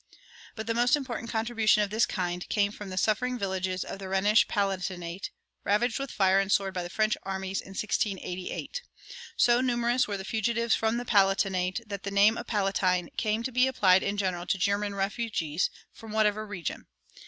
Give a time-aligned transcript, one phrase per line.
[0.55, 4.09] But the most important contribution of this kind came from the suffering villages of the
[4.09, 5.29] Rhenish Palatinate
[5.63, 8.81] ravaged with fire and sword by the French armies in 1688.
[9.37, 13.51] So numerous were the fugitives from the Palatinate that the name of Palatine came to
[13.51, 16.87] be applied in general to German refugees, from whatever region.